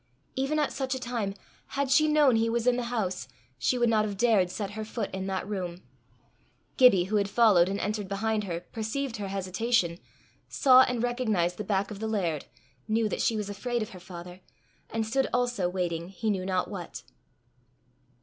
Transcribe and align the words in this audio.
Even 0.35 0.57
at 0.57 0.73
such 0.73 0.95
a 0.95 0.99
time, 0.99 1.35
had 1.77 1.91
she 1.91 2.07
known 2.07 2.35
he 2.35 2.49
was 2.49 2.65
in 2.65 2.75
the 2.75 2.85
house, 2.85 3.27
she 3.59 3.77
would 3.77 3.87
not 3.87 4.03
have 4.03 4.17
dared 4.17 4.49
set 4.49 4.71
her 4.71 4.83
foot 4.83 5.11
in 5.13 5.27
that 5.27 5.47
room. 5.47 5.83
Gibbie, 6.75 7.03
who 7.03 7.17
had 7.17 7.29
followed 7.29 7.69
and 7.69 7.79
entered 7.79 8.07
behind 8.07 8.45
her, 8.45 8.61
preceived 8.61 9.17
her 9.17 9.27
hesitation, 9.27 9.99
saw 10.49 10.81
and 10.81 11.03
recognized 11.03 11.57
the 11.59 11.63
back 11.63 11.91
of 11.91 11.99
the 11.99 12.07
laird, 12.07 12.45
knew 12.87 13.07
that 13.09 13.21
she 13.21 13.37
was 13.37 13.47
afraid 13.47 13.83
of 13.83 13.89
her 13.91 13.99
father, 13.99 14.39
and 14.89 15.05
stood 15.05 15.27
also 15.31 15.69
waiting 15.69 16.09
he 16.09 16.31
knew 16.31 16.47
not 16.47 16.67
what. 16.67 17.03